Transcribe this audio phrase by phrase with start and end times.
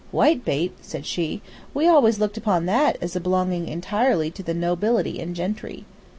[0.11, 1.43] "Whitebait?" said she.
[1.75, 5.85] "We always looked upon that as belonging entirely to the nobility and gentry."